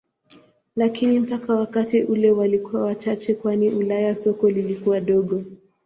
[0.75, 5.43] Lakini mpaka wakati ule walikuwa wachache kwani Ulaya soko lilikuwa dogo.